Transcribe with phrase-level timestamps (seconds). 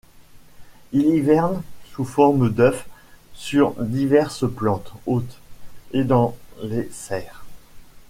[0.93, 2.87] Ils hivernent sous forme d'œufs
[3.35, 5.37] sur diverses plantes-hôtes
[5.91, 7.45] et dans les serres.